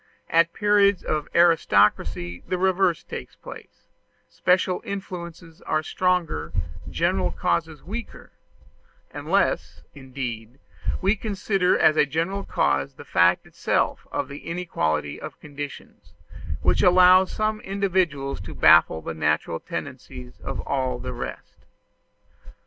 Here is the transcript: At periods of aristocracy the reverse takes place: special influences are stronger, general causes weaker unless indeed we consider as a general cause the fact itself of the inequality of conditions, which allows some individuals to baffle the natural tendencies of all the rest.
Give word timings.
At 0.31 0.51
periods 0.51 1.03
of 1.03 1.27
aristocracy 1.35 2.41
the 2.47 2.57
reverse 2.57 3.03
takes 3.03 3.35
place: 3.35 3.85
special 4.27 4.81
influences 4.83 5.61
are 5.61 5.83
stronger, 5.83 6.51
general 6.89 7.29
causes 7.29 7.83
weaker 7.83 8.31
unless 9.13 9.83
indeed 9.93 10.57
we 11.03 11.15
consider 11.15 11.77
as 11.77 11.97
a 11.97 12.07
general 12.07 12.43
cause 12.43 12.95
the 12.95 13.05
fact 13.05 13.45
itself 13.45 14.07
of 14.11 14.27
the 14.27 14.39
inequality 14.47 15.21
of 15.21 15.39
conditions, 15.39 16.15
which 16.63 16.81
allows 16.81 17.31
some 17.31 17.61
individuals 17.61 18.41
to 18.41 18.55
baffle 18.55 19.03
the 19.03 19.13
natural 19.13 19.59
tendencies 19.59 20.39
of 20.39 20.59
all 20.61 20.97
the 20.97 21.13
rest. 21.13 21.67